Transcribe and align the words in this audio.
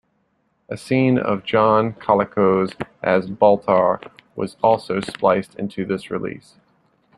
A 0.67 0.77
scene 0.77 1.19
of 1.19 1.43
John 1.43 1.93
Colicos 1.93 2.73
as 3.03 3.29
Baltar 3.29 4.09
was 4.35 4.57
also 4.63 4.99
spliced 4.99 5.53
into 5.57 5.85
this 5.85 6.09
release. 6.09 6.55